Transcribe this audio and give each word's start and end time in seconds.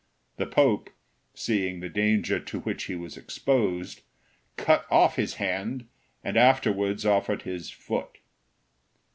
The 0.37 0.47
Pope, 0.47 0.89
seeing 1.35 1.79
the 1.79 1.87
danger 1.87 2.39
to 2.39 2.59
which 2.61 2.85
he 2.85 2.95
was 2.95 3.17
exposed, 3.17 4.01
cut 4.57 4.87
off 4.89 5.15
his 5.15 5.35
hand, 5.35 5.87
and 6.23 6.37
afterwards 6.37 7.05
offered 7.05 7.43
his 7.43 7.69
foot. 7.69 8.17